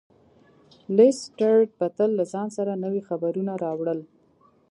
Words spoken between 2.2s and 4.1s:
ځان سره نوي خبرونه راوړل.